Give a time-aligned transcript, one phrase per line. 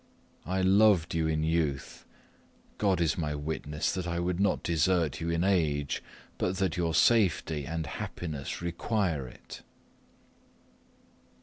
[0.47, 2.07] I loved you in youth;
[2.79, 6.01] God is my witness that I would not desert you in age,
[6.39, 9.61] but that your safety and happiness require it."